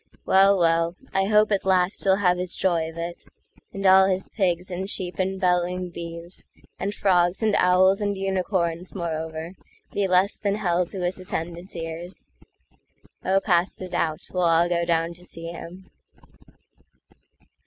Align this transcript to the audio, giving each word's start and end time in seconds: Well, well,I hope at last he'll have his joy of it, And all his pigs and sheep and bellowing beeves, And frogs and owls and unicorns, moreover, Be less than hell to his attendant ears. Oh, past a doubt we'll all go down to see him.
Well, 0.25 0.57
well,I 0.57 1.27
hope 1.27 1.51
at 1.51 1.63
last 1.63 2.03
he'll 2.03 2.15
have 2.15 2.39
his 2.39 2.55
joy 2.55 2.89
of 2.89 2.97
it, 2.97 3.25
And 3.71 3.85
all 3.85 4.07
his 4.07 4.29
pigs 4.29 4.71
and 4.71 4.89
sheep 4.89 5.19
and 5.19 5.39
bellowing 5.39 5.91
beeves, 5.91 6.47
And 6.79 6.91
frogs 6.91 7.43
and 7.43 7.53
owls 7.59 8.01
and 8.01 8.17
unicorns, 8.17 8.95
moreover, 8.95 9.53
Be 9.91 10.07
less 10.07 10.37
than 10.39 10.55
hell 10.55 10.87
to 10.87 11.01
his 11.01 11.19
attendant 11.19 11.75
ears. 11.75 12.25
Oh, 13.23 13.39
past 13.39 13.79
a 13.83 13.89
doubt 13.89 14.21
we'll 14.33 14.41
all 14.41 14.67
go 14.67 14.85
down 14.85 15.13
to 15.13 15.23
see 15.23 15.49
him. 15.51 15.91